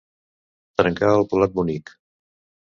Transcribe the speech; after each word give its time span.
Trencar 0.81 1.11
el 1.17 1.27
plat 1.35 1.55
bonic. 1.61 1.93